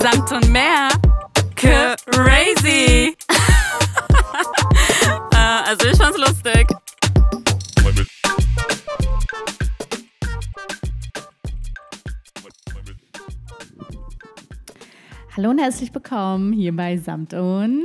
Samt 0.00 0.32
und 0.32 0.50
mehr. 0.50 0.88
Crazy. 1.56 3.16
äh, 5.32 5.60
also 5.66 5.88
ich 5.88 5.96
fand's 5.96 6.18
lustig. 6.18 6.66
Hallo 15.36 15.50
und 15.50 15.58
herzlich 15.58 15.94
willkommen 15.94 16.52
hier 16.52 16.74
bei 16.74 16.96
Samt 16.96 17.32
und 17.34 17.84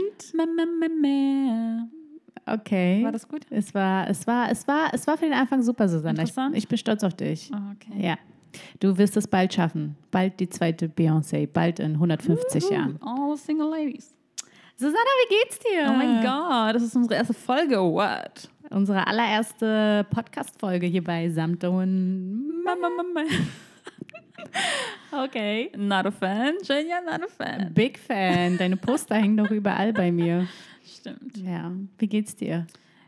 mehr. 1.01 1.87
Okay. 2.45 3.03
War 3.03 3.11
das 3.11 3.27
gut? 3.27 3.45
Es 3.49 3.73
war, 3.73 4.09
es 4.09 4.27
war, 4.27 4.51
es 4.51 4.67
war, 4.67 4.93
es 4.93 5.07
war 5.07 5.17
für 5.17 5.25
den 5.25 5.33
Anfang 5.33 5.61
super, 5.63 5.87
Susanne. 5.87 6.23
Ich, 6.23 6.33
ich 6.53 6.67
bin 6.67 6.77
stolz 6.77 7.03
auf 7.03 7.13
dich. 7.13 7.51
Ah, 7.53 7.73
okay. 7.75 8.07
Ja. 8.07 8.17
Du 8.79 8.97
wirst 8.97 9.17
es 9.17 9.27
bald 9.27 9.53
schaffen. 9.53 9.95
Bald 10.11 10.39
die 10.39 10.49
zweite 10.49 10.87
Beyoncé. 10.87 11.47
Bald 11.47 11.79
in 11.79 11.93
150 11.93 12.69
Jahren. 12.69 12.99
All 13.01 13.37
single 13.37 13.69
ladies. 13.69 14.15
Susanna, 14.75 14.97
wie 14.97 15.35
geht's 15.35 15.59
dir? 15.59 15.85
Oh 15.87 15.93
mein 15.93 16.23
Gott, 16.23 16.75
das 16.75 16.83
ist 16.83 16.95
unsere 16.95 17.15
erste 17.15 17.33
Folge. 17.33 17.77
What? 17.77 18.49
Unsere 18.69 19.05
allererste 19.05 20.05
Podcast-Folge 20.09 20.87
hier 20.87 21.03
bei 21.03 21.29
Samt 21.29 21.63
und 21.63 22.63
Okay. 25.11 25.71
Not 25.77 26.07
a 26.07 26.11
fan. 26.11 26.55
Jenja, 26.63 27.01
not 27.01 27.23
a 27.23 27.27
fan. 27.27 27.71
Big 27.73 27.99
Fan. 27.99 28.57
Deine 28.57 28.77
Poster 28.77 29.15
hängen 29.15 29.37
doch 29.37 29.51
überall 29.51 29.93
bei 29.93 30.11
mir. 30.11 30.47
Stimmt. 30.83 31.37
Ja. 31.37 31.71
Wie 31.97 32.07
geht's 32.07 32.35
dir? 32.35 32.65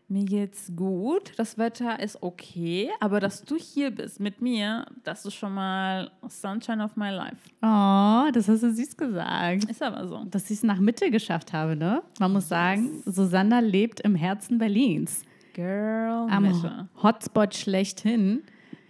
Mir 0.07 0.23
geht's 0.23 0.71
gut. 0.75 1.31
Das 1.37 1.57
Wetter 1.57 1.99
ist 1.99 2.21
okay. 2.21 2.89
Aber 2.99 3.19
dass 3.19 3.43
du 3.43 3.55
hier 3.55 3.89
bist 3.89 4.19
mit 4.19 4.39
mir, 4.39 4.85
das 5.03 5.25
ist 5.25 5.33
schon 5.33 5.53
mal 5.53 6.11
Sunshine 6.27 6.83
of 6.83 6.95
my 6.95 7.09
life. 7.09 7.37
Oh, 7.63 8.29
das 8.31 8.47
hast 8.47 8.61
du 8.61 8.71
süß 8.71 8.95
gesagt. 8.97 9.63
Ist 9.65 9.81
aber 9.81 10.07
so. 10.07 10.23
Dass 10.25 10.45
ich 10.45 10.57
es 10.57 10.63
nach 10.63 10.79
Mitte 10.79 11.09
geschafft 11.09 11.53
habe, 11.53 11.75
ne? 11.75 12.03
Man 12.19 12.33
muss 12.33 12.47
sagen, 12.47 13.01
Susanna 13.05 13.59
lebt 13.59 13.99
im 14.01 14.13
Herzen 14.13 14.59
Berlins. 14.59 15.23
Girl, 15.53 16.27
Am 16.29 16.43
Mitte. 16.43 16.87
Hotspot 17.01 17.55
schlechthin. 17.55 18.43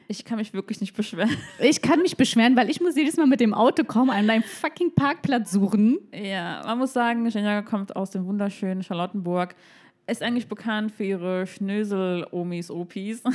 Ich 0.07 0.25
kann 0.25 0.37
mich 0.37 0.53
wirklich 0.53 0.81
nicht 0.81 0.95
beschweren. 0.95 1.29
Ich 1.59 1.81
kann 1.81 2.01
mich 2.01 2.17
beschweren, 2.17 2.55
weil 2.57 2.69
ich 2.69 2.81
muss 2.81 2.95
jedes 2.95 3.15
Mal 3.17 3.25
mit 3.25 3.39
dem 3.39 3.53
Auto 3.53 3.83
kommen, 3.85 4.09
an 4.11 4.29
einem 4.29 4.43
fucking 4.43 4.93
Parkplatz 4.93 5.51
suchen. 5.51 5.97
Ja, 6.13 6.61
man 6.65 6.77
muss 6.77 6.91
sagen, 6.93 7.25
Jenja 7.27 7.61
kommt 7.61 7.95
aus 7.95 8.11
dem 8.11 8.25
wunderschönen 8.25 8.83
Charlottenburg. 8.83 9.55
Ist 10.07 10.21
eigentlich 10.21 10.47
bekannt 10.47 10.91
für 10.91 11.03
ihre 11.03 11.47
Schnösel-Omis, 11.47 12.71
Opis. 12.71 13.23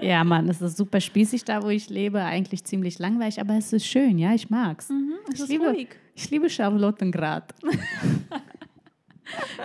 Ja, 0.00 0.22
Mann, 0.22 0.48
es 0.48 0.62
ist 0.62 0.76
super 0.76 1.00
spießig 1.00 1.44
da, 1.44 1.64
wo 1.64 1.68
ich 1.68 1.90
lebe. 1.90 2.22
Eigentlich 2.22 2.62
ziemlich 2.62 3.00
langweilig, 3.00 3.40
aber 3.40 3.54
es 3.54 3.72
ist 3.72 3.86
schön, 3.86 4.18
ja, 4.18 4.32
ich 4.32 4.48
mag's. 4.48 4.88
es 5.32 5.40
ich, 5.40 5.48
liebe, 5.48 5.68
ruhig. 5.68 5.88
ich 6.14 6.30
liebe 6.30 6.48
Charlottengrad. 6.48 7.52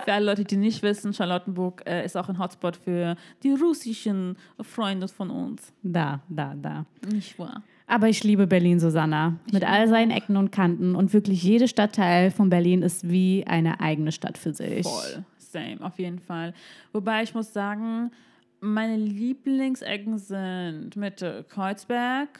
Für 0.03 0.13
alle 0.13 0.25
Leute, 0.25 0.43
die 0.43 0.57
nicht 0.57 0.83
wissen, 0.83 1.13
Charlottenburg 1.13 1.83
äh, 1.87 2.05
ist 2.05 2.15
auch 2.17 2.29
ein 2.29 2.37
Hotspot 2.37 2.75
für 2.75 3.15
die 3.43 3.51
russischen 3.51 4.37
Freunde 4.61 5.07
von 5.07 5.29
uns. 5.31 5.73
Da, 5.81 6.21
da, 6.29 6.53
da. 6.55 6.85
Nicht 7.11 7.37
wahr? 7.39 7.63
Aber 7.87 8.09
ich 8.09 8.23
liebe 8.23 8.47
Berlin, 8.47 8.79
Susanna. 8.79 9.37
Mit 9.51 9.63
all 9.63 9.87
seinen 9.87 10.11
Ecken 10.11 10.37
und 10.37 10.51
Kanten. 10.51 10.95
Und 10.95 11.13
wirklich 11.13 11.43
jeder 11.43 11.67
Stadtteil 11.67 12.31
von 12.31 12.49
Berlin 12.49 12.81
ist 12.81 13.09
wie 13.09 13.45
eine 13.45 13.79
eigene 13.79 14.11
Stadt 14.11 14.37
für 14.37 14.53
sich. 14.53 14.85
Voll. 14.85 15.23
Same, 15.55 15.77
auf 15.81 15.97
jeden 15.99 16.19
Fall. 16.19 16.53
Wobei 16.91 17.23
ich 17.23 17.33
muss 17.33 17.53
sagen, 17.53 18.11
meine 18.59 18.97
Lieblingsecken 18.97 20.17
sind 20.17 20.95
Mitte 20.95 21.45
Kreuzberg 21.49 22.39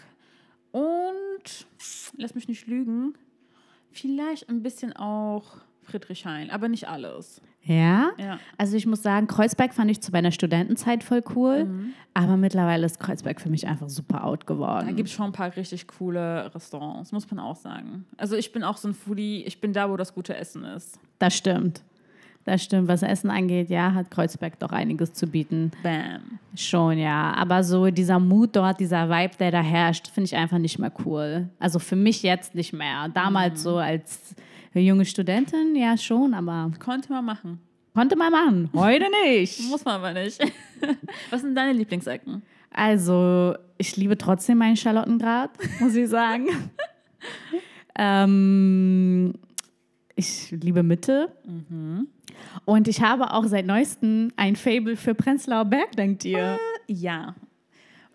und, 0.72 1.66
lass 2.18 2.36
mich 2.36 2.48
nicht 2.48 2.68
lügen, 2.68 3.14
vielleicht 3.92 4.50
ein 4.50 4.62
bisschen 4.62 4.94
auch 4.96 5.58
Friedrichshain, 5.84 6.50
aber 6.50 6.68
nicht 6.68 6.88
alles. 6.90 7.42
Ja? 7.62 8.12
Ja. 8.18 8.40
Also 8.58 8.76
ich 8.76 8.86
muss 8.86 9.02
sagen, 9.02 9.28
Kreuzberg 9.28 9.74
fand 9.74 9.90
ich 9.90 10.02
zu 10.02 10.12
meiner 10.12 10.32
Studentenzeit 10.32 11.04
voll 11.04 11.24
cool. 11.36 11.68
Aber 12.14 12.38
mittlerweile 12.38 12.86
ist 12.86 13.00
Kreuzberg 13.00 13.40
für 13.42 13.50
mich 13.50 13.68
einfach 13.68 13.90
super 13.90 14.24
out 14.24 14.44
Da 14.44 14.54
geworden. 14.54 14.96
gibt 14.96 15.10
es 15.10 15.16
schon 15.16 15.28
ein 15.28 15.32
paar 15.32 15.56
richtig 15.56 15.88
coole 15.88 16.54
Restaurants, 16.54 17.12
muss 17.12 17.30
man 17.30 17.40
auch 17.40 17.56
sagen. 17.56 18.06
Also 18.18 18.36
ich 18.36 18.52
bin 18.52 18.64
auch 18.64 18.78
so 18.78 18.88
ein 18.90 18.94
Foodie, 18.94 19.44
ich 19.46 19.62
bin 19.62 19.74
da, 19.74 19.90
wo 19.90 19.98
das 19.98 20.14
gute 20.14 20.36
Essen 20.36 20.64
ist. 20.64 21.00
Das 21.20 21.36
stimmt. 21.36 21.82
Das 22.46 22.64
stimmt. 22.64 22.88
Was 22.88 23.02
Essen 23.02 23.32
angeht, 23.32 23.72
ja, 23.72 23.94
hat 23.94 24.12
Kreuzberg 24.12 24.60
doch 24.60 24.72
einiges 24.72 25.14
zu 25.14 25.26
bieten. 25.26 25.72
Bam. 25.82 26.40
Schon, 26.56 27.00
ja. 27.00 27.34
Aber 27.34 27.64
so 27.64 27.90
dieser 27.90 28.20
Mut 28.20 28.56
dort, 28.56 28.80
dieser 28.80 29.10
Vibe, 29.10 29.36
der 29.40 29.52
da 29.52 29.62
herrscht, 29.62 30.08
finde 30.08 30.26
ich 30.26 30.36
einfach 30.36 30.60
nicht 30.60 30.78
mehr 30.78 30.92
cool. 31.06 31.50
Also 31.60 31.80
für 31.80 31.96
mich 31.96 32.22
jetzt 32.22 32.54
nicht 32.54 32.72
mehr. 32.72 33.10
Damals 33.10 33.64
so 33.64 33.78
als 33.78 34.36
junge 34.76 35.06
Studentin, 35.06 35.76
ja 35.76 35.98
schon, 35.98 36.34
aber 36.36 36.72
Konnte 36.78 37.12
man 37.12 37.26
machen. 37.26 37.60
konnte 37.96 38.16
man 38.16 38.32
machen. 38.32 38.70
Heute 38.76 39.06
nicht. 39.26 39.62
Muss 39.70 39.84
man 39.84 39.96
aber 39.96 40.14
nicht. 40.14 40.40
Was 41.32 41.42
sind 41.42 41.56
deine 41.56 41.74
Lieblingsecken? 41.74 42.44
Also, 42.72 43.56
ich 43.78 43.96
liebe 43.98 44.18
trotzdem 44.18 44.58
meinen 44.58 44.76
Charlottengrad, 44.76 45.52
muss 45.80 45.96
ich 45.96 46.10
sagen. 46.10 46.48
ähm, 47.98 49.34
ich 50.16 50.52
liebe 50.52 50.84
Mitte. 50.84 51.32
Und 52.66 52.88
ich 52.88 53.02
habe 53.02 53.32
auch 53.32 53.46
seit 53.46 53.66
neuestem 53.66 54.32
ein 54.36 54.56
Fable 54.56 54.96
für 54.96 55.16
Prenzlauer 55.16 55.66
Berg, 55.66 55.92
denkt 55.94 56.26
ihr? 56.26 56.60
Ja. 56.88 57.36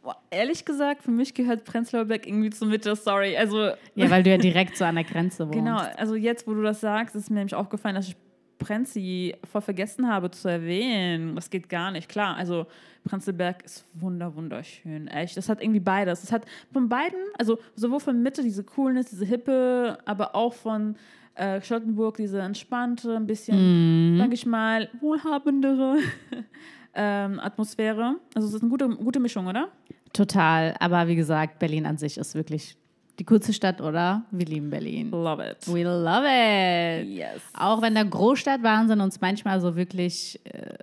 Boah, 0.03 0.17
ehrlich 0.31 0.65
gesagt, 0.65 1.03
für 1.03 1.11
mich 1.11 1.35
gehört 1.35 1.65
Prenzlauer 1.65 2.07
Berg 2.07 2.27
irgendwie 2.27 2.51
zur 2.51 2.69
Mitte, 2.69 2.97
sorry. 2.97 3.37
Also, 3.37 3.71
Ja, 3.95 4.11
weil 4.11 4.23
du 4.23 4.31
ja 4.31 4.39
direkt 4.39 4.77
so 4.77 4.85
an 4.87 4.95
der 4.95 5.05
Grenze 5.05 5.45
wohnst. 5.47 5.59
genau, 5.59 5.79
also 5.97 6.15
jetzt, 6.15 6.47
wo 6.47 6.55
du 6.55 6.63
das 6.63 6.81
sagst, 6.81 7.15
ist 7.15 7.31
mir 7.31 7.37
nämlich 7.37 7.55
aufgefallen, 7.55 7.95
dass 7.95 8.09
ich 8.09 8.17
Prenzi 8.59 9.35
voll 9.51 9.63
vergessen 9.63 10.07
habe 10.07 10.31
zu 10.31 10.49
erwähnen. 10.49 11.35
Das 11.35 11.49
geht 11.51 11.69
gar 11.69 11.91
nicht. 11.91 12.09
Klar, 12.09 12.37
also 12.37 12.67
Prenzlberg 13.05 13.65
ist 13.65 13.87
wunder, 13.95 14.35
wunderschön. 14.37 15.09
Echt. 15.09 15.37
Das 15.37 15.49
hat 15.49 15.63
irgendwie 15.63 15.81
beides. 15.81 16.21
Das 16.21 16.31
hat 16.31 16.45
von 16.73 16.89
beiden, 16.89 17.19
also 17.39 17.59
sowohl 17.75 18.01
von 18.01 18.23
Mitte 18.23 18.43
diese 18.43 18.63
Coolness, 18.63 19.11
diese 19.11 19.25
Hippe, 19.25 19.99
aber 20.05 20.35
auch 20.35 20.53
von 20.53 20.95
äh, 21.35 21.61
Charlottenburg 21.61 22.17
diese 22.17 22.41
entspannte, 22.41 23.17
ein 23.17 23.27
bisschen, 23.27 24.19
sag 24.19 24.33
ich 24.33 24.47
mal, 24.47 24.89
wohlhabendere 25.01 25.99
ähm, 26.95 27.41
Atmosphäre. 27.41 28.17
Also 28.35 28.49
es 28.49 28.55
ist 28.55 28.63
eine 28.63 28.71
gute, 28.71 28.89
gute 28.89 29.21
Mischung, 29.21 29.47
oder? 29.47 29.69
Total. 30.13 30.75
Aber 30.81 31.07
wie 31.09 31.17
gesagt, 31.17 31.59
Berlin 31.59 31.87
an 31.87 31.97
sich 31.97 32.19
ist 32.19 32.35
wirklich 32.35 32.77
die 33.19 33.25
coolste 33.25 33.53
Stadt, 33.53 33.81
oder? 33.81 34.25
Wir 34.31 34.47
lieben 34.47 34.71
Berlin. 34.71 35.11
Love 35.11 35.47
it. 35.47 35.73
We 35.73 35.83
love 35.83 36.25
it. 36.25 37.07
Yes. 37.07 37.43
Auch 37.53 37.83
wenn 37.83 37.95
der 37.95 38.07
Großstadtwahnsinn 38.07 39.01
uns 39.01 39.21
manchmal 39.21 39.61
so 39.61 39.77
wirklich 39.77 40.41
äh, 40.45 40.79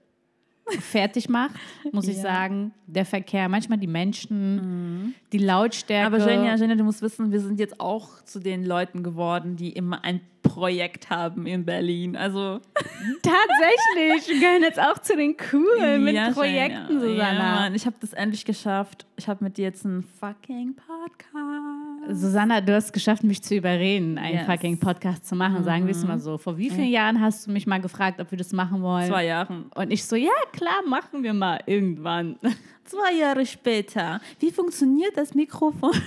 fertig 0.80 1.30
macht, 1.30 1.56
muss 1.92 2.08
ich 2.08 2.18
Ja. 2.18 2.22
sagen. 2.24 2.72
Der 2.88 3.06
Verkehr, 3.06 3.48
manchmal 3.50 3.78
die 3.78 3.88
Menschen, 3.88 5.14
die 5.34 5.38
Lautstärke. 5.40 6.16
Aber 6.16 6.30
Jenja, 6.30 6.56
Jenja, 6.56 6.76
du 6.76 6.84
musst 6.84 7.02
wissen, 7.02 7.32
wir 7.32 7.40
sind 7.40 7.60
jetzt 7.60 7.80
auch 7.80 8.22
zu 8.24 8.40
den 8.40 8.66
Leuten 8.66 9.04
geworden, 9.04 9.56
die 9.56 9.70
immer 9.72 10.04
ein 10.04 10.22
Projekt 10.44 11.10
haben 11.10 11.46
in 11.46 11.66
Berlin. 11.66 12.16
Also 12.16 12.60
Tatsächlich, 13.24 14.28
wir 14.30 14.40
gehören 14.40 14.62
jetzt 14.64 14.80
auch 14.80 14.98
zu 15.00 15.16
den 15.16 15.36
Coolen 15.38 16.04
mit 16.04 16.16
Ja, 16.16 16.32
Projekten, 16.32 17.00
Jenja. 17.02 17.08
Ja, 17.08 17.30
Susanna. 17.34 17.56
Mann, 17.56 17.76
ich 17.76 17.86
habe 17.86 17.96
das 18.00 18.14
endlich 18.14 18.46
geschafft. 18.46 19.06
Ich 19.18 19.28
habe 19.28 19.44
mit 19.44 19.58
dir 19.58 19.66
jetzt 19.66 19.86
einen 19.86 20.04
fucking 20.04 20.76
Podcast. 20.76 21.77
Susanna, 22.10 22.62
du 22.62 22.74
hast 22.74 22.86
es 22.86 22.92
geschafft, 22.94 23.24
mich 23.24 23.42
zu 23.42 23.56
überreden, 23.56 24.18
einen 24.18 24.36
Yes. 24.38 24.48
Mhm. 24.48 24.52
fucking 24.52 24.80
Podcast 24.80 25.26
zu 25.28 25.36
machen, 25.36 25.64
sagen 25.64 25.86
wir 25.86 25.92
es 25.92 26.06
mal 26.06 26.20
so. 26.20 26.38
Vor 26.38 26.58
wie 26.58 26.70
vielen 26.70 26.90
Jahren 26.90 27.20
hast 27.22 27.48
du 27.48 27.52
mich 27.52 27.68
mal 27.68 27.80
gefragt, 27.82 28.20
ob 28.22 28.32
wir 28.32 28.38
das 28.38 28.52
machen 28.54 28.82
wollen? 28.82 29.08
Zwei 29.08 29.26
Jahren. 29.26 29.66
Und 29.76 29.92
ich 29.92 30.04
so, 30.06 30.16
ja, 30.16 30.32
klar, 30.54 30.82
machen 30.88 31.24
wir 31.24 31.34
mal 31.34 31.60
irgendwann. 31.66 32.38
Zwei 32.86 33.14
Jahre 33.20 33.46
später. 33.46 34.22
Wie 34.40 34.52
funktioniert 34.52 35.16
das 35.18 35.34
Mikrofon? 35.36 35.92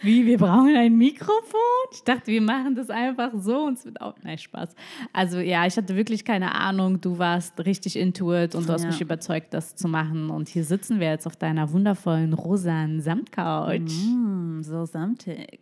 Wie, 0.00 0.24
wir 0.26 0.38
brauchen 0.38 0.74
ein 0.76 0.96
Mikrofon? 0.96 1.60
Ich 1.92 2.02
dachte, 2.04 2.26
wir 2.28 2.40
machen 2.42 2.74
das 2.74 2.88
einfach 2.90 3.30
so 3.36 3.64
und 3.64 3.78
es 3.78 3.84
wird 3.84 4.00
auch. 4.00 4.14
Nein, 4.22 4.38
Spaß. 4.38 4.74
Also 5.12 5.38
ja, 5.38 5.66
ich 5.66 5.76
hatte 5.76 5.94
wirklich 5.96 6.24
keine 6.24 6.54
Ahnung. 6.54 7.00
Du 7.00 7.18
warst 7.18 7.58
richtig 7.64 7.96
into 7.96 8.32
it 8.34 8.54
und 8.54 8.68
du 8.68 8.72
hast 8.72 8.82
Ja. 8.82 8.88
mich 8.88 9.00
überzeugt, 9.00 9.52
das 9.54 9.74
zu 9.76 9.88
machen. 9.88 10.30
Und 10.30 10.48
hier 10.48 10.64
sitzen 10.64 10.98
wir 11.00 11.08
jetzt 11.10 11.26
auf 11.26 11.36
deiner 11.36 11.72
wundervollen 11.72 12.32
rosanen 12.32 13.00
Samtcouch. 13.00 13.80
Mm, 14.06 14.41
so 14.62 14.84
samtig. 14.84 15.60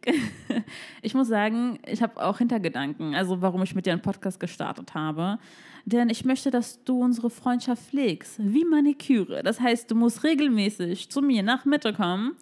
Ich 1.02 1.14
muss 1.14 1.28
sagen, 1.28 1.78
ich 1.86 2.02
habe 2.02 2.22
auch 2.22 2.38
Hintergedanken, 2.38 3.14
also 3.14 3.40
warum 3.40 3.62
ich 3.62 3.74
mit 3.74 3.86
dir 3.86 3.92
einen 3.92 4.02
Podcast 4.02 4.38
gestartet 4.38 4.94
habe. 4.94 5.38
Denn 5.86 6.10
ich 6.10 6.24
möchte, 6.24 6.50
dass 6.50 6.84
du 6.84 7.00
unsere 7.00 7.30
Freundschaft 7.30 7.82
pflegst, 7.88 8.38
wie 8.38 8.64
Maniküre. 8.64 9.42
Das 9.42 9.60
heißt, 9.60 9.90
du 9.90 9.94
musst 9.94 10.22
regelmäßig 10.22 11.10
zu 11.10 11.22
mir 11.22 11.42
nach 11.42 11.64
Mitte 11.64 11.92
kommen 11.94 12.36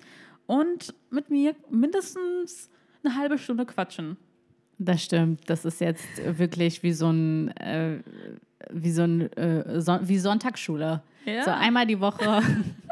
und 0.46 0.94
mit 1.10 1.30
mir 1.30 1.54
mindestens 1.70 2.68
eine 3.04 3.14
halbe 3.14 3.38
Stunde 3.38 3.64
quatschen. 3.64 4.16
Das 4.78 5.02
stimmt. 5.02 5.48
Das 5.48 5.64
ist 5.64 5.80
jetzt 5.80 6.38
wirklich 6.38 6.82
wie 6.82 6.92
so 6.92 7.10
ein, 7.10 7.48
äh, 7.56 7.98
wie 8.70 8.90
so 8.90 9.02
ein, 9.02 9.32
äh, 9.32 9.80
Son 9.80 10.00
wie 10.02 10.18
Sonntagsschule. 10.18 11.02
Ja. 11.24 11.44
So 11.44 11.50
einmal 11.50 11.86
die 11.86 12.00
Woche. 12.00 12.42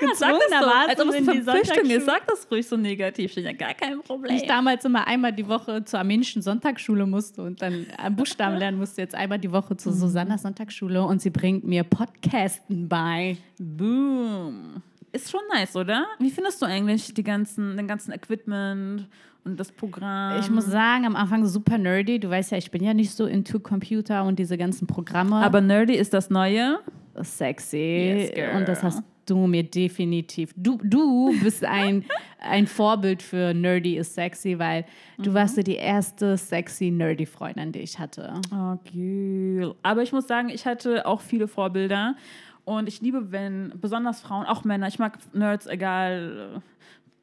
Ja, 0.00 0.08
sag 0.08 0.10
das 0.10 0.18
so, 0.18 0.26
gezwungenermaßen 0.26 0.90
als 0.90 1.00
ob 1.00 1.08
es 1.08 1.44
Verpflichtung 1.44 1.90
ist. 1.90 2.06
Sag 2.06 2.26
das 2.26 2.50
ruhig 2.50 2.66
so 2.66 2.76
negativ. 2.76 3.32
Steht 3.32 3.44
ja 3.44 3.52
gar 3.52 3.74
kein 3.74 4.00
Problem. 4.02 4.36
ich 4.36 4.46
damals 4.46 4.84
immer 4.84 5.06
einmal 5.06 5.32
die 5.32 5.48
Woche 5.48 5.84
zur 5.84 5.98
armenischen 5.98 6.42
Sonntagsschule 6.42 7.06
musste 7.06 7.42
und 7.42 7.62
dann 7.62 7.86
äh, 8.02 8.10
Buchstaben 8.10 8.56
lernen 8.56 8.78
musste, 8.78 9.00
jetzt 9.00 9.14
einmal 9.14 9.38
die 9.38 9.52
Woche 9.52 9.76
zur 9.76 9.92
Susanna 9.92 10.38
Sonntagsschule 10.38 11.02
und 11.02 11.20
sie 11.20 11.30
bringt 11.30 11.64
mir 11.64 11.84
Podcasten 11.84 12.88
bei. 12.88 13.36
Boom. 13.58 14.82
Ist 15.12 15.30
schon 15.30 15.40
nice, 15.52 15.76
oder? 15.76 16.06
Wie 16.18 16.30
findest 16.30 16.62
du 16.62 16.66
eigentlich 16.66 17.12
die 17.12 17.22
ganzen, 17.22 17.76
den 17.76 17.86
ganzen 17.86 18.12
Equipment 18.12 19.08
und 19.44 19.60
das 19.60 19.70
Programm? 19.70 20.40
Ich 20.40 20.50
muss 20.50 20.64
sagen, 20.64 21.04
am 21.04 21.16
Anfang 21.16 21.44
super 21.46 21.76
nerdy. 21.76 22.18
Du 22.18 22.30
weißt 22.30 22.52
ja, 22.52 22.58
ich 22.58 22.70
bin 22.70 22.82
ja 22.82 22.94
nicht 22.94 23.12
so 23.12 23.26
into 23.26 23.60
Computer 23.60 24.24
und 24.24 24.38
diese 24.38 24.56
ganzen 24.56 24.86
Programme. 24.86 25.36
Aber 25.36 25.60
nerdy 25.60 25.94
ist 25.94 26.14
das 26.14 26.30
Neue. 26.30 26.78
sexy. 27.20 27.76
Yes, 27.76 28.34
girl. 28.34 28.56
und 28.56 28.68
das 28.68 28.82
hast 28.82 29.02
du 29.26 29.46
mir 29.46 29.62
definitiv. 29.62 30.52
Du, 30.56 30.78
du 30.82 31.34
bist 31.42 31.62
ein, 31.64 32.04
ein 32.38 32.66
Vorbild 32.66 33.22
für 33.22 33.52
nerdy 33.52 33.96
ist 33.96 34.14
sexy, 34.14 34.58
weil 34.58 34.84
du 35.18 35.34
warst 35.34 35.56
so 35.56 35.62
die 35.62 35.76
erste 35.76 36.36
sexy 36.36 36.90
nerdy 36.90 37.26
Freundin, 37.26 37.72
die 37.72 37.80
ich 37.80 37.98
hatte. 37.98 38.40
Oh, 38.50 38.76
cool. 38.94 39.74
Aber 39.82 40.02
ich 40.02 40.12
muss 40.12 40.26
sagen, 40.26 40.48
ich 40.48 40.66
hatte 40.66 41.06
auch 41.06 41.20
viele 41.20 41.48
Vorbilder. 41.48 42.16
Und 42.64 42.88
ich 42.88 43.00
liebe, 43.00 43.32
wenn 43.32 43.72
besonders 43.80 44.20
Frauen, 44.20 44.46
auch 44.46 44.64
Männer, 44.64 44.86
ich 44.88 44.98
mag 44.98 45.18
Nerds, 45.34 45.66
egal 45.66 46.56
äh, 46.56 46.60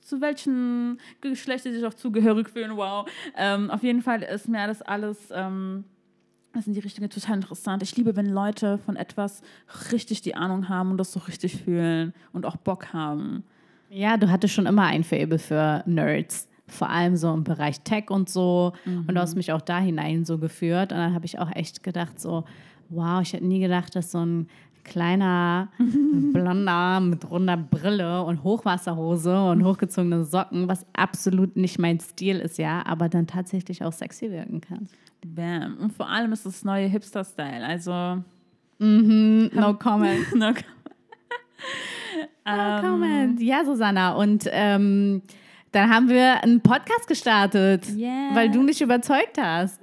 zu 0.01 0.21
welchen 0.21 0.99
Geschlecht 1.21 1.63
sie 1.63 1.73
sich 1.73 1.85
auch 1.85 1.93
zugehörig 1.93 2.49
fühlen, 2.49 2.75
wow. 2.75 3.07
Ähm, 3.37 3.69
auf 3.69 3.83
jeden 3.83 4.01
Fall 4.01 4.21
ist 4.23 4.49
mir 4.49 4.67
das 4.67 4.81
alles, 4.81 5.29
ähm, 5.31 5.85
das 6.53 6.65
sind 6.65 6.73
die 6.73 6.79
Richtungen 6.79 7.09
total 7.09 7.35
interessant. 7.35 7.83
Ich 7.83 7.95
liebe, 7.95 8.15
wenn 8.15 8.25
Leute 8.25 8.79
von 8.79 8.95
etwas 8.95 9.41
richtig 9.91 10.21
die 10.21 10.35
Ahnung 10.35 10.67
haben 10.67 10.91
und 10.91 10.97
das 10.97 11.11
so 11.11 11.19
richtig 11.21 11.63
fühlen 11.63 12.13
und 12.33 12.45
auch 12.45 12.57
Bock 12.57 12.91
haben. 12.91 13.43
Ja, 13.89 14.17
du 14.17 14.29
hattest 14.29 14.53
schon 14.53 14.65
immer 14.65 14.83
ein 14.83 15.03
Faible 15.03 15.39
für 15.39 15.83
Nerds. 15.85 16.47
Vor 16.67 16.89
allem 16.89 17.15
so 17.15 17.33
im 17.33 17.43
Bereich 17.43 17.81
Tech 17.81 18.11
und 18.11 18.29
so. 18.29 18.73
Und 18.85 19.15
du 19.15 19.19
hast 19.19 19.35
mich 19.35 19.51
auch 19.51 19.61
da 19.61 19.79
hinein 19.79 20.23
so 20.23 20.37
geführt. 20.37 20.91
Und 20.91 20.99
dann 20.99 21.15
habe 21.15 21.25
ich 21.25 21.39
auch 21.39 21.49
echt 21.55 21.81
gedacht, 21.81 22.19
so, 22.19 22.45
wow, 22.89 23.21
ich 23.21 23.33
hätte 23.33 23.45
nie 23.45 23.59
gedacht, 23.59 23.95
dass 23.95 24.11
so 24.11 24.23
ein 24.23 24.47
kleiner 24.83 25.69
Blonder 26.33 26.99
mit 26.99 27.29
runder 27.29 27.57
Brille 27.57 28.23
und 28.23 28.43
Hochwasserhose 28.43 29.41
und 29.49 29.63
hochgezogene 29.63 30.23
Socken, 30.25 30.67
was 30.67 30.85
absolut 30.93 31.55
nicht 31.55 31.79
mein 31.79 31.99
Stil 31.99 32.39
ist, 32.39 32.57
ja, 32.57 32.85
aber 32.85 33.09
dann 33.09 33.27
tatsächlich 33.27 33.83
auch 33.83 33.93
sexy 33.93 34.31
wirken 34.31 34.61
kann. 34.61 34.87
Bam. 35.25 35.77
Und 35.79 35.93
vor 35.93 36.09
allem 36.09 36.31
ist 36.31 36.45
das 36.45 36.63
neue 36.63 36.87
Hipster-Style. 36.87 37.65
Also, 37.65 38.23
No 38.79 39.73
comment. 39.73 40.33
no, 40.35 40.51
No 42.45 42.81
comment. 42.81 43.41
Ja, 43.41 43.65
Susanna. 43.65 44.13
Und 44.13 44.45
ähm, 44.51 45.21
dann 45.71 45.89
haben 45.93 46.09
wir 46.09 46.43
einen 46.43 46.61
Podcast 46.61 47.07
gestartet, 47.07 47.85
Yes. 47.89 48.33
weil 48.33 48.49
du 48.49 48.61
mich 48.61 48.81
überzeugt 48.81 49.37
hast. 49.39 49.81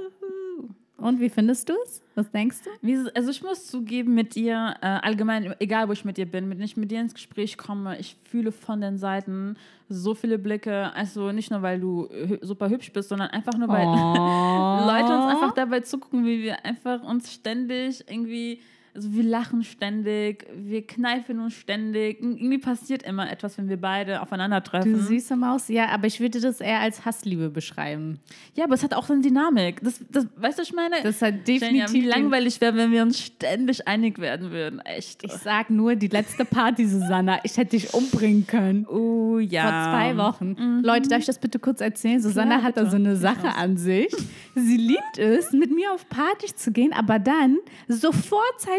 Und 0.96 1.20
wie 1.20 1.28
findest 1.28 1.69
du 1.69 1.75
es? 1.84 2.02
Was 2.17 2.31
denkst 2.31 2.57
du? 2.65 3.11
Also 3.15 3.31
ich 3.31 3.43
muss 3.43 3.67
zugeben, 3.67 4.15
mit 4.15 4.35
dir, 4.37 4.75
äh, 4.81 4.87
allgemein, 4.87 5.55
egal 5.59 5.87
wo 5.87 5.93
ich 5.93 6.07
mit 6.07 6.17
dir 6.17 6.25
bin, 6.25 6.49
wenn 6.49 6.63
ich 6.63 6.75
mit 6.75 6.91
dir 6.91 6.99
ins 7.03 7.13
Gespräch 7.13 7.59
komme, 7.59 7.99
ich 7.99 8.17
fühle 8.25 8.53
von 8.53 8.81
den 8.81 8.97
Seiten 8.97 9.57
so 9.91 10.15
viele 10.15 10.39
Blicke. 10.39 10.95
Also 10.95 11.31
nicht 11.31 11.51
nur, 11.51 11.61
weil 11.61 11.79
du 11.79 12.09
super 12.41 12.71
hübsch 12.71 12.91
bist, 12.91 13.11
sondern 13.11 13.29
einfach 13.29 13.53
nur, 13.59 13.69
weil 13.69 13.87
Oh. 13.87 14.87
Leute 14.87 15.15
uns 15.15 15.27
einfach 15.27 15.53
dabei 15.53 15.81
zugucken, 15.81 16.25
wie 16.25 16.43
wir 16.43 16.65
einfach 16.65 17.03
uns 17.03 17.33
ständig 17.35 18.03
irgendwie, 18.09 18.61
also 18.96 19.12
wir 19.12 19.25
lachen 19.25 19.62
ständig, 19.62 20.46
wir 20.54 20.87
kneifen 20.87 21.38
uns 21.38 21.54
ständig. 21.54 22.20
Irgendwie 22.20 22.58
passiert 22.58 23.02
immer 23.02 23.31
etwas, 23.31 23.58
wenn 23.58 23.69
wir 23.69 23.76
beide 23.76 24.22
aufeinandertreffen. 24.22 24.93
Du 24.93 24.98
süße 24.98 25.37
Maus, 25.37 25.69
ja, 25.69 25.88
aber 25.88 26.06
ich 26.06 26.19
würde 26.19 26.40
das 26.40 26.60
eher 26.60 26.81
als 26.81 27.04
Hassliebe 27.04 27.50
beschreiben. 27.50 28.19
Ja, 28.54 28.64
aber 28.64 28.75
es 28.75 28.82
hat 28.82 28.94
auch 28.94 29.04
so 29.04 29.12
eine 29.12 29.22
Dynamik. 29.22 29.81
Das, 29.82 30.00
das, 30.10 30.26
weißt 30.37 30.58
du, 30.58 30.62
was 30.62 30.69
ich 30.69 30.75
meine? 30.75 30.96
Das 31.02 31.20
hat 31.20 31.46
definitiv. 31.46 31.93
wie 31.93 32.06
langweilig 32.06 32.60
wäre, 32.60 32.75
wenn 32.76 32.90
wir 32.90 33.02
uns 33.02 33.20
ständig 33.20 33.87
einig 33.87 34.19
werden 34.19 34.50
würden. 34.50 34.81
Echt. 34.81 35.22
Ich 35.22 35.32
sag 35.32 35.69
nur, 35.69 35.94
die 35.94 36.08
letzte 36.08 36.46
Party, 36.46 36.87
Susanna, 36.87 37.40
ich 37.44 37.56
hätte 37.58 37.76
dich 37.76 37.93
umbringen 37.93 38.46
können. 38.46 38.87
Oh 38.87 39.38
ja. 39.38 39.62
Vor 39.62 39.93
zwei 39.93 40.16
Wochen. 40.16 40.81
Leute, 40.82 41.08
darf 41.10 41.20
ich 41.20 41.26
das 41.26 41.38
bitte 41.38 41.58
kurz 41.58 41.82
erzählen? 41.82 42.20
Susanna 42.20 42.56
Klar, 42.56 42.69
hat 42.69 42.76
da 42.78 42.87
so 42.88 42.96
eine 42.96 43.16
Sache 43.16 43.54
an 43.54 43.76
sich. 43.76 44.10
Sie 44.54 44.76
liebt 44.78 45.19
es, 45.19 45.52
mit 45.52 45.70
mir 45.70 45.93
auf 45.93 46.08
Partys 46.08 46.56
zu 46.56 46.72
gehen, 46.72 46.94
aber 46.94 47.19
dann 47.19 47.58
so 47.88 48.10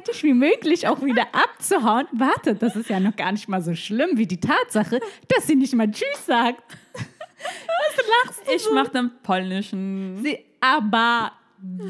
vorzeitig 0.08 0.24
wie 0.24 0.34
möglich 0.34 0.88
auch 0.88 1.02
wieder 1.04 1.28
abzuhauen. 1.34 2.08
Wartet, 2.12 2.62
das 2.62 2.76
ist 2.76 2.90
ja 2.90 3.00
noch 3.00 3.16
gar 3.16 3.32
nicht 3.32 3.48
mal 3.48 3.62
so 3.62 3.76
schlimm 3.76 4.12
wie 4.18 4.28
die 4.28 4.40
Tatsache, 4.40 5.00
dass 5.28 5.48
sie 5.48 5.56
nicht 5.56 5.74
mal 5.74 5.90
Tschüss 5.90 6.26
sagt. 6.26 6.62
Was 6.96 8.06
lachst 8.26 8.48
du 8.48 8.54
Ich 8.54 8.64
so? 8.64 8.74
mach 8.74 8.88
den 8.90 9.12
polnischen. 9.24 10.22
Sie 10.24 10.40
aber 10.60 11.32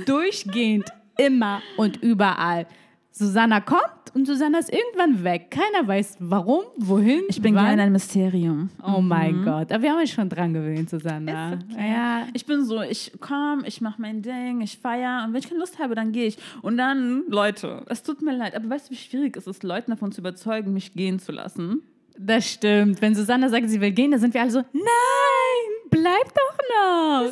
durchgehend 0.05 0.89
immer 1.17 1.61
und 1.77 1.97
überall. 1.97 2.67
Susanna 3.11 3.61
kommt 3.61 3.96
und 4.17 4.25
Susanna 4.25 4.57
ist 4.57 4.73
irgendwann 4.73 5.23
weg. 5.23 5.51
Keiner 5.51 5.87
weiß 5.87 6.17
warum, 6.19 6.63
wohin. 6.77 7.21
Ich 7.27 7.39
bin 7.39 7.53
wann. 7.53 7.65
gerne 7.65 7.83
ein 7.83 7.91
Mysterium. 7.91 8.71
Oh 8.83 8.99
mein 8.99 9.43
Gott, 9.43 9.71
aber 9.71 9.83
wir 9.83 9.91
haben 9.91 9.99
uns 9.99 10.09
schon 10.09 10.27
dran 10.27 10.53
gewöhnt, 10.53 10.89
Susanna. 10.89 11.53
Ist 11.53 11.63
okay. 11.71 11.89
Ja, 11.91 12.27
Ich 12.33 12.45
bin 12.47 12.65
so, 12.65 12.81
ich 12.81 13.11
komme, 13.19 13.67
ich 13.67 13.79
mache 13.79 14.01
mein 14.01 14.23
Ding, 14.23 14.61
ich 14.61 14.79
feiere 14.79 15.23
und 15.23 15.33
wenn 15.33 15.39
ich 15.39 15.47
keine 15.47 15.59
Lust 15.59 15.77
habe, 15.77 15.93
dann 15.93 16.11
gehe 16.11 16.25
ich. 16.25 16.37
Und 16.63 16.77
dann, 16.77 17.25
Leute, 17.27 17.83
es 17.89 18.01
tut 18.01 18.23
mir 18.23 18.35
leid, 18.35 18.55
aber 18.55 18.67
weißt 18.69 18.87
du, 18.87 18.91
wie 18.93 18.97
schwierig 18.97 19.37
es 19.37 19.45
ist, 19.45 19.61
Leuten 19.61 19.91
davon 19.91 20.11
zu 20.11 20.21
überzeugen, 20.21 20.73
mich 20.73 20.93
gehen 20.93 21.19
zu 21.19 21.31
lassen? 21.31 21.83
das 22.19 22.51
stimmt. 22.51 22.99
Wenn 22.99 23.13
Susanna 23.13 23.47
sagt, 23.47 23.69
sie 23.69 23.79
will 23.79 23.91
gehen, 23.91 24.09
dann 24.09 24.19
sind 24.19 24.33
wir 24.33 24.41
alle 24.41 24.49
so, 24.49 24.63
nein, 24.73 25.67
bleib 25.91 26.33
doch 26.33 26.57
noch. 26.73 27.31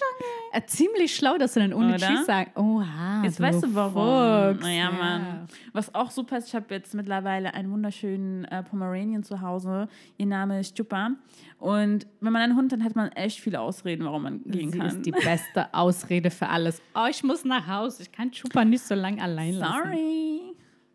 Gehen? 0.00 0.62
Äh, 0.62 0.66
ziemlich 0.66 1.14
schlau, 1.16 1.38
dass 1.38 1.54
du 1.54 1.60
dann 1.60 1.72
ohne 1.72 1.94
Oder? 1.94 2.06
Tschüss 2.06 2.26
sagst. 2.26 2.56
Oha, 2.56 3.22
Jetzt 3.24 3.38
du 3.38 3.42
weißt 3.42 3.62
du 3.62 3.74
warum. 3.74 4.54
Fuchs. 4.54 4.64
Naja, 4.64 4.90
Mann. 4.90 5.46
Was 5.72 5.94
auch 5.94 6.10
super 6.10 6.38
ist, 6.38 6.48
ich 6.48 6.54
habe 6.54 6.66
jetzt 6.74 6.94
mittlerweile 6.94 7.54
einen 7.54 7.70
wunderschönen 7.70 8.44
äh, 8.44 8.62
Pomeranian 8.62 9.22
zu 9.22 9.40
Hause. 9.40 9.88
Ihr 10.18 10.26
Name 10.26 10.60
ist 10.60 10.76
Chupa. 10.76 11.10
Und 11.58 12.06
wenn 12.20 12.32
man 12.32 12.42
einen 12.42 12.56
Hund 12.56 12.72
hat, 12.72 12.80
hat 12.82 12.96
man 12.96 13.10
echt 13.12 13.40
viele 13.40 13.60
Ausreden, 13.60 14.04
warum 14.04 14.22
man 14.24 14.42
gehen 14.44 14.70
Sie 14.70 14.78
kann. 14.78 14.88
ist 14.88 15.02
die 15.06 15.12
beste 15.12 15.72
Ausrede 15.72 16.30
für 16.30 16.48
alles. 16.48 16.82
Oh, 16.94 17.06
ich 17.08 17.22
muss 17.22 17.44
nach 17.44 17.66
Hause. 17.66 18.02
Ich 18.02 18.12
kann 18.12 18.30
Chupa 18.32 18.64
nicht 18.64 18.82
so 18.82 18.94
lange 18.94 19.22
allein 19.22 19.54
lassen. 19.54 19.72
sorry. 19.84 20.40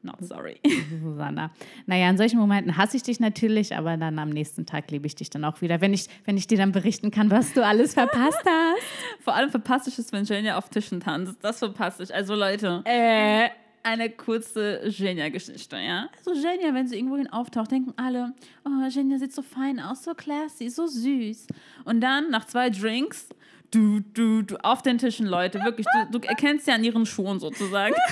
Not 0.07 0.15
sorry. 0.21 0.57
Susanna. 1.03 1.51
Naja, 1.85 2.09
in 2.09 2.17
solchen 2.17 2.39
Momenten 2.39 2.77
hasse 2.77 2.95
ich 2.95 3.03
dich 3.03 3.19
natürlich, 3.19 3.75
aber 3.75 3.97
dann 3.97 4.17
am 4.19 4.29
nächsten 4.29 4.65
Tag 4.65 4.89
liebe 4.89 5.05
ich 5.05 5.15
dich 5.15 5.29
dann 5.29 5.43
auch 5.43 5.61
wieder, 5.61 5.81
wenn 5.81 5.93
ich, 5.93 6.07
wenn 6.25 6.37
ich 6.37 6.47
dir 6.47 6.57
dann 6.57 6.71
berichten 6.71 7.11
kann, 7.11 7.29
was 7.29 7.51
du 7.53 7.63
alles 7.65 7.93
verpasst 7.93 8.39
hast. 8.45 8.83
Vor 9.23 9.35
allem 9.35 9.49
verpasse 9.49 9.89
ich 9.89 9.99
es, 9.99 10.11
wenn 10.13 10.23
Genia 10.23 10.57
auf 10.57 10.69
Tischen 10.69 11.01
tanzt. 11.01 11.35
Das 11.41 11.59
verpasse 11.59 12.03
ich. 12.03 12.15
Also 12.15 12.35
Leute, 12.35 12.81
Äh, 12.85 13.49
eine 13.83 14.09
kurze 14.09 14.81
Genia-Geschichte, 14.85 15.75
ja? 15.77 16.09
Also 16.17 16.31
Genia, 16.41 16.73
wenn 16.73 16.87
sie 16.87 16.95
irgendwohin 16.95 17.27
auftaucht, 17.31 17.71
denken 17.71 17.93
alle, 17.97 18.33
oh, 18.65 18.89
Genia 18.89 19.17
sieht 19.17 19.33
so 19.33 19.41
fein 19.41 19.79
aus, 19.79 20.03
so 20.03 20.13
classy, 20.13 20.69
so 20.69 20.87
süß. 20.87 21.47
Und 21.85 22.01
dann, 22.01 22.29
nach 22.29 22.45
zwei 22.45 22.69
Drinks, 22.69 23.27
du, 23.71 23.99
du, 24.13 24.41
du, 24.41 24.57
auf 24.63 24.81
den 24.81 24.97
Tischen, 24.97 25.25
Leute, 25.27 25.59
wirklich, 25.63 25.85
du, 26.11 26.19
du 26.19 26.27
erkennst 26.27 26.67
ja 26.67 26.75
an 26.75 26.83
ihren 26.83 27.05
Schuhen 27.05 27.39
sozusagen. 27.39 27.95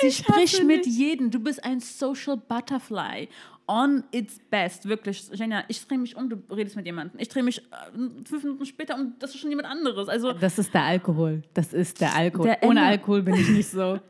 sie 0.00 0.12
spricht 0.12 0.64
mit 0.64 0.86
jedem. 0.86 1.30
Du 1.30 1.40
bist 1.40 1.64
ein 1.64 1.80
Social 1.80 2.36
Butterfly. 2.36 3.28
On 3.70 4.02
its 4.12 4.38
best, 4.50 4.88
wirklich. 4.88 5.30
Genia, 5.30 5.62
ich 5.68 5.86
drehe 5.86 5.98
mich 5.98 6.16
um, 6.16 6.30
du 6.30 6.42
redest 6.50 6.74
mit 6.74 6.86
jemandem. 6.86 7.20
Ich 7.20 7.28
drehe 7.28 7.42
mich 7.42 7.58
äh, 7.58 8.24
fünf 8.24 8.42
Minuten 8.42 8.64
später 8.64 8.94
um, 8.94 9.12
das 9.18 9.34
ist 9.34 9.40
schon 9.40 9.50
jemand 9.50 9.68
anderes. 9.68 10.08
Also, 10.08 10.32
das 10.32 10.58
ist 10.58 10.72
der 10.72 10.84
Alkohol. 10.84 11.42
Das 11.52 11.74
ist 11.74 12.00
der 12.00 12.14
Alkohol. 12.14 12.46
Der 12.46 12.62
Ohne 12.62 12.80
Ende. 12.80 12.92
Alkohol 12.92 13.22
bin 13.22 13.34
ich 13.34 13.48
nicht 13.50 13.70
so. 13.70 13.98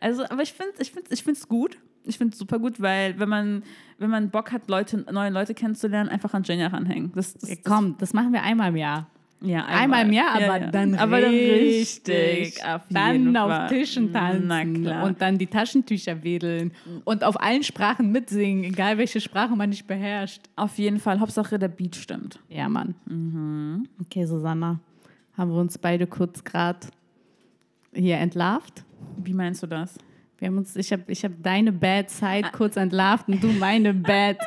Also, 0.00 0.24
aber 0.24 0.42
ich 0.42 0.54
finde 0.54 0.72
es 0.78 0.80
ich 0.80 0.92
find's, 0.92 1.10
ich 1.10 1.22
find's 1.22 1.46
gut. 1.46 1.76
Ich 2.04 2.16
finde 2.16 2.32
es 2.32 2.38
super 2.38 2.58
gut, 2.58 2.80
weil 2.80 3.18
wenn 3.20 3.28
man, 3.28 3.62
wenn 3.98 4.08
man 4.08 4.30
Bock 4.30 4.50
hat, 4.50 4.66
Leute, 4.68 5.04
neue 5.12 5.28
Leute 5.28 5.52
kennenzulernen, 5.52 6.08
einfach 6.08 6.32
an 6.32 6.42
Genia 6.42 6.68
ranhängen. 6.68 7.12
Das, 7.14 7.34
das, 7.34 7.50
das, 7.50 7.58
Komm, 7.62 7.96
das 7.98 8.14
machen 8.14 8.32
wir 8.32 8.42
einmal 8.42 8.70
im 8.70 8.76
Jahr. 8.76 9.10
Ja, 9.44 9.64
Einmal 9.66 10.06
im 10.06 10.12
Jahr, 10.12 10.30
aber 10.34 10.40
Ja, 10.46 10.56
ja. 10.58 10.70
dann 10.70 10.94
aber 10.94 11.20
dann 11.20 11.30
richtig. 11.30 12.14
richtig. 12.14 12.64
Auf 12.64 12.82
dann 12.90 13.36
auf 13.36 13.48
Fall. 13.50 13.68
Tischen 13.68 14.12
tanzen 14.12 14.86
und 15.02 15.20
dann 15.20 15.38
die 15.38 15.46
Taschentücher 15.46 16.22
wedeln 16.22 16.72
und 17.04 17.24
auf 17.24 17.40
allen 17.40 17.62
Sprachen 17.62 18.12
mitsingen, 18.12 18.64
egal 18.64 18.98
welche 18.98 19.20
Sprache 19.20 19.54
man 19.56 19.70
nicht 19.70 19.86
beherrscht. 19.86 20.42
auf 20.56 20.78
jeden 20.78 21.00
Fall. 21.00 21.20
Hauptsache, 21.20 21.58
der 21.58 21.68
Beat 21.68 21.96
stimmt. 21.96 22.38
Ja, 22.48 22.68
Mann. 22.68 22.94
Okay, 24.00 24.24
Susanna, 24.26 24.80
haben 25.36 25.50
wir 25.52 25.60
uns 25.60 25.78
beide 25.78 26.06
kurz 26.06 26.44
gerade 26.44 26.78
hier 27.94 28.18
entlarvt? 28.18 28.84
Wie 29.22 29.34
meinst 29.34 29.62
du 29.62 29.66
das? 29.66 29.98
Wir 30.38 30.48
haben 30.48 30.58
uns, 30.58 30.74
ich 30.74 30.92
habe 30.92 31.04
ich 31.06 31.24
hab 31.24 31.32
deine 31.42 31.70
Bad 31.72 32.10
Side 32.10 32.50
kurz 32.52 32.76
entlarvt 32.76 33.28
und 33.28 33.42
du 33.42 33.48
meine 33.48 33.94
Bad. 33.94 34.38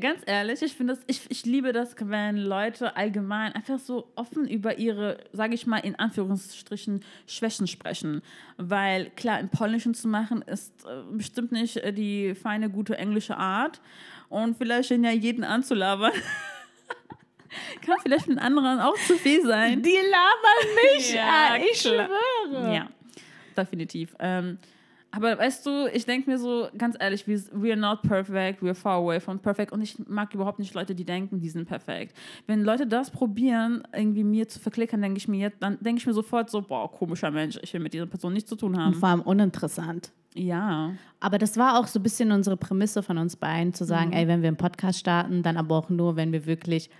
Ganz 0.00 0.22
ehrlich, 0.26 0.62
ich 0.62 0.74
finde 0.74 0.94
das, 0.94 1.04
ich, 1.06 1.22
ich 1.30 1.46
liebe 1.46 1.72
das, 1.72 1.94
wenn 1.98 2.36
Leute 2.36 2.96
allgemein 2.96 3.52
einfach 3.52 3.78
so 3.78 4.10
offen 4.16 4.46
über 4.48 4.78
ihre, 4.78 5.18
sage 5.32 5.54
ich 5.54 5.66
mal, 5.66 5.78
in 5.78 5.94
Anführungsstrichen 5.98 7.04
Schwächen 7.26 7.66
sprechen. 7.66 8.22
Weil 8.56 9.10
klar, 9.10 9.40
im 9.40 9.48
Polnischen 9.48 9.94
zu 9.94 10.08
machen 10.08 10.42
ist 10.42 10.72
äh, 10.84 11.02
bestimmt 11.10 11.52
nicht 11.52 11.78
äh, 11.78 11.92
die 11.92 12.34
feine, 12.34 12.70
gute 12.70 12.98
englische 12.98 13.36
Art. 13.36 13.80
Und 14.28 14.58
vielleicht 14.58 14.90
ja 14.90 15.10
jeden 15.10 15.44
anzulabern. 15.44 16.12
Kann 17.84 17.96
vielleicht 18.02 18.28
den 18.28 18.38
anderen 18.38 18.80
auch 18.80 18.96
zu 19.06 19.14
viel 19.16 19.42
sein. 19.42 19.82
Die 19.82 19.88
labern 19.90 20.74
mich, 20.96 21.14
Ja, 21.14 21.52
ah, 21.52 21.56
ich 21.56 21.80
klar. 21.80 22.08
schwöre. 22.46 22.74
Ja, 22.74 22.88
definitiv. 23.56 24.14
Ähm, 24.18 24.58
aber 25.10 25.38
weißt 25.38 25.64
du, 25.64 25.86
ich 25.92 26.04
denke 26.04 26.30
mir 26.30 26.38
so, 26.38 26.68
ganz 26.76 26.96
ehrlich, 27.00 27.26
wir, 27.26 27.40
we 27.52 27.70
are 27.70 27.80
not 27.80 28.02
perfect, 28.02 28.62
we 28.62 28.66
are 28.68 28.74
far 28.74 28.96
away 28.98 29.18
from 29.20 29.38
perfect. 29.38 29.72
Und 29.72 29.80
ich 29.80 29.98
mag 30.06 30.34
überhaupt 30.34 30.58
nicht 30.58 30.74
Leute, 30.74 30.94
die 30.94 31.04
denken, 31.04 31.40
die 31.40 31.48
sind 31.48 31.66
perfekt. 31.66 32.14
Wenn 32.46 32.62
Leute 32.62 32.86
das 32.86 33.10
probieren, 33.10 33.82
irgendwie 33.94 34.22
mir 34.22 34.48
zu 34.48 34.60
verklickern, 34.60 35.00
denke 35.00 35.16
ich 35.18 35.26
mir 35.26 35.50
dann 35.60 35.78
denke 35.80 36.00
ich 36.00 36.06
mir 36.06 36.12
sofort 36.12 36.50
so, 36.50 36.60
boah, 36.60 36.90
komischer 36.92 37.30
Mensch, 37.30 37.58
ich 37.62 37.72
will 37.72 37.80
mit 37.80 37.94
dieser 37.94 38.06
Person 38.06 38.34
nichts 38.34 38.50
zu 38.50 38.56
tun 38.56 38.74
Und 38.74 38.80
haben. 38.80 38.94
vor 38.94 39.08
allem 39.08 39.22
uninteressant. 39.22 40.12
Ja. 40.34 40.92
Aber 41.20 41.38
das 41.38 41.56
war 41.56 41.78
auch 41.80 41.86
so 41.86 41.98
ein 41.98 42.02
bisschen 42.02 42.30
unsere 42.30 42.56
Prämisse 42.56 43.02
von 43.02 43.16
uns 43.18 43.34
beiden, 43.36 43.72
zu 43.72 43.84
sagen, 43.84 44.12
ey, 44.12 44.28
wenn 44.28 44.42
wir 44.42 44.48
einen 44.48 44.56
Podcast 44.58 44.98
starten, 45.00 45.42
dann 45.42 45.56
aber 45.56 45.76
auch 45.76 45.88
nur, 45.88 46.16
wenn 46.16 46.32
wir 46.32 46.44
wirklich 46.44 46.90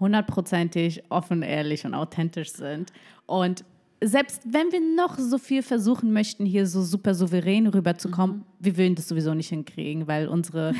hundertprozentig 0.00 1.02
offen, 1.10 1.42
ehrlich 1.42 1.84
und 1.84 1.94
authentisch 1.94 2.52
sind. 2.52 2.92
Und 3.26 3.64
selbst 4.02 4.42
wenn 4.44 4.70
wir 4.70 4.80
noch 4.96 5.18
so 5.18 5.38
viel 5.38 5.62
versuchen 5.62 6.12
möchten, 6.12 6.46
hier 6.46 6.66
so 6.66 6.82
super 6.82 7.14
souverän 7.14 7.66
rüberzukommen, 7.66 8.44
wir 8.60 8.76
würden 8.76 8.94
das 8.94 9.08
sowieso 9.08 9.34
nicht 9.34 9.48
hinkriegen, 9.48 10.06
weil 10.06 10.28
unsere 10.28 10.74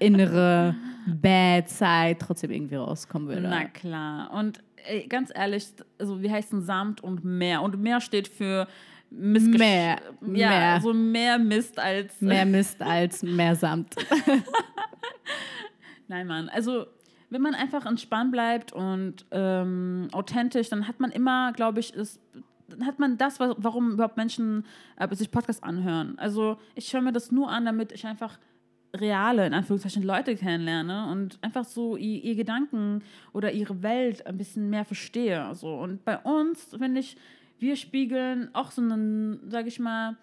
innere 0.00 0.74
Bad 1.06 1.68
Side 1.68 2.16
trotzdem 2.18 2.50
irgendwie 2.50 2.76
rauskommen 2.76 3.28
würde. 3.28 3.48
Na 3.48 3.64
klar. 3.66 4.32
Und 4.32 4.60
ey, 4.86 5.06
ganz 5.06 5.30
ehrlich, 5.34 5.66
also 5.98 6.20
wir 6.20 6.32
heißen 6.32 6.62
Samt 6.62 7.02
und 7.02 7.24
Meer. 7.24 7.62
Und 7.62 7.80
Meer 7.80 8.00
steht 8.00 8.26
für 8.28 8.66
Missgesch 9.10 9.58
Mehr, 9.60 10.00
Ja, 10.32 10.48
mehr. 10.48 10.80
so 10.82 10.92
mehr 10.92 11.38
Mist 11.38 11.78
als. 11.78 12.20
Mehr 12.20 12.44
Mist 12.46 12.82
als 12.82 13.22
mehr 13.22 13.54
Samt. 13.54 13.94
Nein, 16.08 16.26
Mann. 16.26 16.48
Also, 16.48 16.86
wenn 17.30 17.42
man 17.42 17.54
einfach 17.54 17.86
entspannt 17.86 18.32
bleibt 18.32 18.72
und 18.72 19.24
ähm, 19.30 20.08
authentisch, 20.12 20.68
dann 20.68 20.86
hat 20.88 21.00
man 21.00 21.10
immer, 21.10 21.52
glaube 21.52 21.80
ich, 21.80 21.94
ist, 21.94 22.20
dann 22.74 22.86
hat 22.86 22.98
man 22.98 23.16
das, 23.16 23.40
warum 23.40 23.92
überhaupt 23.92 24.16
Menschen 24.16 24.64
äh, 24.96 25.14
sich 25.14 25.30
Podcasts 25.30 25.62
anhören. 25.62 26.18
Also, 26.18 26.58
ich 26.74 26.92
höre 26.92 27.00
mir 27.00 27.12
das 27.12 27.32
nur 27.32 27.50
an, 27.50 27.64
damit 27.64 27.92
ich 27.92 28.06
einfach 28.06 28.38
reale, 28.94 29.46
in 29.46 29.54
Anführungszeichen, 29.54 30.02
Leute 30.02 30.36
kennenlerne 30.36 31.10
und 31.10 31.38
einfach 31.42 31.64
so 31.64 31.96
ihr, 31.96 32.22
ihr 32.22 32.36
Gedanken 32.36 33.02
oder 33.32 33.52
ihre 33.52 33.82
Welt 33.82 34.26
ein 34.26 34.38
bisschen 34.38 34.70
mehr 34.70 34.84
verstehe. 34.84 35.54
So. 35.54 35.74
Und 35.74 36.04
bei 36.04 36.18
uns, 36.18 36.76
finde 36.76 37.00
ich, 37.00 37.16
wir 37.58 37.76
spiegeln 37.76 38.50
auch 38.54 38.70
so 38.70 38.82
einen, 38.82 39.50
sage 39.50 39.68
ich 39.68 39.80
mal, 39.80 40.16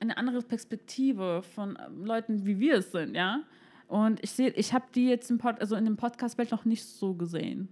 eine 0.00 0.16
andere 0.16 0.42
Perspektive 0.42 1.42
von 1.54 1.78
ähm, 1.84 2.04
Leuten, 2.04 2.44
wie 2.46 2.58
wir 2.58 2.76
es 2.76 2.92
sind, 2.92 3.14
ja. 3.14 3.40
Und 3.86 4.22
ich 4.22 4.30
sehe, 4.30 4.50
ich 4.50 4.72
habe 4.72 4.86
die 4.94 5.08
jetzt 5.08 5.30
im 5.30 5.38
Pod, 5.38 5.60
also 5.60 5.76
in 5.76 5.84
dem 5.84 5.96
Podcast-Welt 5.96 6.50
noch 6.50 6.64
nicht 6.64 6.84
so 6.84 7.14
gesehen. 7.14 7.68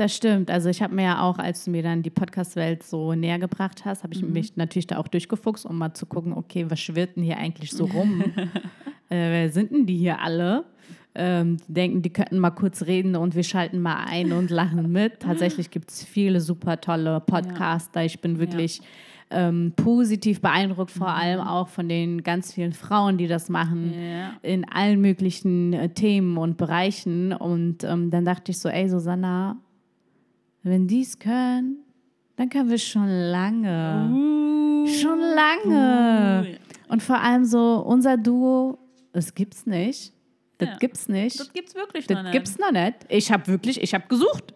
Das 0.00 0.16
stimmt. 0.16 0.50
Also 0.50 0.70
ich 0.70 0.80
habe 0.80 0.94
mir 0.94 1.02
ja 1.02 1.20
auch, 1.20 1.36
als 1.36 1.66
du 1.66 1.70
mir 1.70 1.82
dann 1.82 2.02
die 2.02 2.08
Podcast-Welt 2.08 2.82
so 2.82 3.12
näher 3.12 3.38
gebracht 3.38 3.84
hast, 3.84 4.02
habe 4.02 4.14
ich 4.14 4.22
mich 4.22 4.56
natürlich 4.56 4.86
da 4.86 4.96
auch 4.96 5.08
durchgefuchst, 5.08 5.66
um 5.66 5.76
mal 5.76 5.92
zu 5.92 6.06
gucken, 6.06 6.32
okay, 6.32 6.64
was 6.70 6.80
schwirrt 6.80 7.16
denn 7.16 7.22
hier 7.22 7.36
eigentlich 7.36 7.70
so 7.70 7.84
rum? 7.84 8.22
äh, 9.10 9.10
wer 9.10 9.50
sind 9.50 9.72
denn 9.72 9.84
die 9.84 9.98
hier 9.98 10.18
alle? 10.18 10.64
Ähm, 11.14 11.58
die 11.68 11.74
denken, 11.74 12.00
die 12.00 12.08
könnten 12.08 12.38
mal 12.38 12.48
kurz 12.48 12.84
reden 12.86 13.14
und 13.14 13.34
wir 13.34 13.42
schalten 13.42 13.78
mal 13.82 14.06
ein 14.08 14.32
und 14.32 14.48
lachen 14.48 14.90
mit. 14.90 15.20
Tatsächlich 15.20 15.70
gibt 15.70 15.90
es 15.90 16.02
viele 16.02 16.40
super 16.40 16.80
tolle 16.80 17.20
Podcaster. 17.20 18.02
Ich 18.02 18.22
bin 18.22 18.38
wirklich 18.38 18.80
ähm, 19.28 19.74
positiv 19.76 20.40
beeindruckt, 20.40 20.92
vor 20.92 21.08
allem 21.10 21.40
auch 21.40 21.68
von 21.68 21.90
den 21.90 22.22
ganz 22.22 22.54
vielen 22.54 22.72
Frauen, 22.72 23.18
die 23.18 23.26
das 23.26 23.50
machen 23.50 23.92
Ja. 23.92 24.30
in 24.40 24.66
allen 24.66 25.02
möglichen 25.02 25.74
äh, 25.74 25.90
Themen 25.90 26.38
und 26.38 26.56
Bereichen. 26.56 27.34
Und 27.34 27.84
ähm, 27.84 28.10
dann 28.10 28.24
dachte 28.24 28.52
ich 28.52 28.58
so, 28.58 28.70
ey, 28.70 28.88
Susanna, 28.88 29.58
wenn 30.62 30.86
die 30.86 31.02
es 31.02 31.18
können, 31.18 31.78
dann 32.36 32.48
können 32.48 32.70
wir 32.70 32.78
schon 32.78 33.08
lange. 33.08 34.86
Schon 34.88 35.18
lange. 35.20 36.58
Und 36.88 37.02
vor 37.02 37.20
allem 37.20 37.44
so, 37.44 37.82
unser 37.86 38.16
Duo, 38.16 38.78
das 39.12 39.34
gibt's 39.34 39.66
nicht. 39.66 40.12
Das 40.58 40.68
Ja. 40.70 40.76
gibt's 40.76 41.08
nicht. 41.08 41.38
Das 41.40 41.52
gibt's 41.52 41.74
wirklich 41.74 42.06
Das 42.06 42.16
noch 42.16 42.22
nicht. 42.24 42.32
gibt's 42.32 42.58
noch 42.58 42.72
nicht. 42.72 42.96
Ich 43.08 43.30
habe 43.32 43.46
wirklich, 43.46 43.80
ich 43.82 43.94
habe 43.94 44.04
gesucht. 44.08 44.52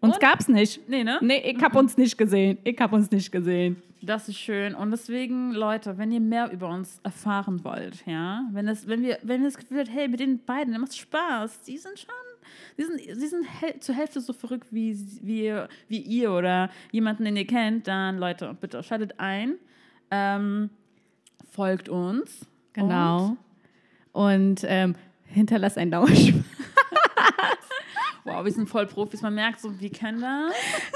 Uns 0.00 0.14
Und? 0.14 0.20
gab's 0.20 0.46
nicht. 0.48 0.88
Nee, 0.88 1.02
ne? 1.02 1.18
Nee, 1.20 1.38
ich 1.56 1.60
hab 1.62 1.74
uns 1.74 1.96
nicht 1.96 2.16
gesehen. 2.16 2.58
Ich 2.62 2.78
hab 2.78 2.92
uns 2.92 3.10
nicht 3.10 3.32
gesehen. 3.32 3.82
Das 4.00 4.28
ist 4.28 4.38
schön. 4.38 4.76
Und 4.76 4.92
deswegen, 4.92 5.50
Leute, 5.52 5.98
wenn 5.98 6.12
ihr 6.12 6.20
mehr 6.20 6.52
über 6.52 6.68
uns 6.68 7.00
erfahren 7.02 7.64
wollt, 7.64 8.06
ja, 8.06 8.44
wenn 8.52 8.68
es, 8.68 8.86
wenn 8.86 9.02
wir, 9.02 9.18
wenn 9.24 9.40
ihr 9.42 9.48
das 9.48 9.56
Gefühl 9.56 9.78
habt, 9.80 9.90
hey, 9.92 10.06
mit 10.06 10.20
den 10.20 10.38
beiden, 10.44 10.78
macht 10.80 10.96
Spaß, 10.96 11.62
die 11.62 11.76
sind 11.78 11.98
schon, 11.98 12.08
die 12.76 12.84
sind, 12.84 13.00
sie 13.00 13.26
sind 13.26 13.46
zur 13.80 13.94
Hälfte 13.94 14.20
so 14.20 14.32
verrückt 14.32 14.68
wie, 14.70 14.96
wie, 15.22 15.52
wie 15.88 15.98
ihr 15.98 16.32
oder 16.32 16.70
jemanden, 16.92 17.24
den 17.24 17.36
ihr 17.36 17.46
kennt, 17.46 17.86
dann, 17.86 18.18
Leute, 18.18 18.56
bitte 18.60 18.82
schaltet 18.82 19.14
ein, 19.18 19.54
ähm, 20.10 20.70
folgt 21.50 21.88
uns. 21.88 22.46
Genau. 22.72 23.36
Und 24.12 24.62
ähm, 24.64 24.94
hinterlass 25.26 25.76
ein 25.76 25.90
Dauerspiel. 25.90 26.44
Wow, 28.28 28.44
wir 28.44 28.52
sind 28.52 28.68
voll 28.68 28.86
Profis. 28.86 29.22
Man 29.22 29.34
merkt 29.34 29.60
so, 29.60 29.70
wir 29.80 29.90
kennen 29.90 30.20
das. 30.20 30.52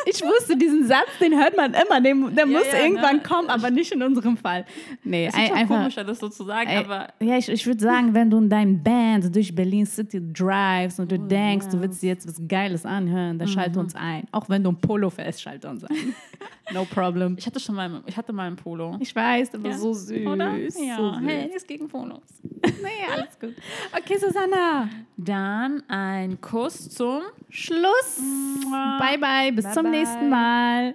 Ich 0.07 0.23
wusste, 0.23 0.57
diesen 0.57 0.87
Satz, 0.87 1.09
den 1.21 1.35
hört 1.39 1.57
man 1.57 1.75
immer. 1.75 2.01
Den, 2.01 2.35
der 2.35 2.47
Ja, 2.47 2.59
muss 2.59 2.67
ja, 2.73 2.81
irgendwann 2.85 3.17
ne? 3.17 3.23
kommen, 3.23 3.49
aber 3.49 3.71
nicht 3.71 3.93
in 3.93 4.03
unserem 4.03 4.37
Fall. 4.37 4.65
Nee, 5.05 5.27
Es 5.27 5.35
ist 5.35 5.41
ein, 5.41 5.53
einfach. 5.53 5.77
komischer, 5.79 6.05
das 6.05 6.19
so 6.19 6.29
zu 6.29 6.45
sagen, 6.45 6.69
Ey, 6.69 6.79
aber 6.85 7.09
ja, 7.21 7.37
ich, 7.39 7.49
ich 7.49 7.67
würde 7.67 7.81
sagen, 7.83 8.15
wenn 8.15 8.31
du 8.31 8.39
in 8.39 8.49
deinem 8.49 8.83
Band 8.83 9.35
durch 9.35 9.55
Berlin 9.55 9.87
City 9.87 10.21
drivest 10.33 11.01
und 11.01 11.11
du 11.11 11.19
denkst, 11.19 11.67
du 11.71 11.81
willst 11.81 12.03
dir 12.03 12.09
jetzt 12.09 12.27
was 12.29 12.41
Geiles 12.49 12.85
anhören, 12.87 13.39
dann 13.39 13.49
schalte 13.49 13.79
uns 13.81 13.95
ein. 13.95 14.25
Auch 14.33 14.49
wenn 14.49 14.63
du 14.63 14.71
ein 14.71 14.81
Polo 14.81 15.11
fährst, 15.11 15.43
schalte 15.43 15.69
uns 15.69 15.85
ein. 15.85 15.97
No 16.73 16.85
problem. 16.87 17.35
ich 17.39 17.45
hatte 17.47 17.61
schon 17.61 17.75
mal, 17.75 18.03
ich 18.07 18.17
hatte 18.17 18.33
mal 18.33 18.47
ein 18.47 18.57
Polo. 18.57 18.97
Ich 19.01 19.15
weiß, 19.15 19.55
aber 19.55 19.69
Ja. 19.71 19.77
so 19.77 19.93
süß. 19.93 20.27
Oder? 20.27 20.57
Ja, 20.57 20.71
So 20.97 21.13
süß. 21.15 21.23
hey, 21.27 21.47
nichts 21.49 21.67
gegen 21.67 21.89
Polos. 21.89 22.23
Nee, 22.83 23.13
alles 23.13 23.39
gut. 23.39 23.55
Okay, 23.97 24.17
Susanna. 24.19 24.89
Dann 25.17 25.83
ein 25.89 26.41
Kuss 26.41 26.89
zum 26.91 27.22
Schluss. 27.51 28.21
Bye, 28.99 29.19
bye. 29.19 29.53
Bis 29.53 29.65
Bye, 29.65 29.73
zum 29.73 29.83
bye. 29.85 29.91
nächsten 29.91 30.29
Mal. 30.29 30.95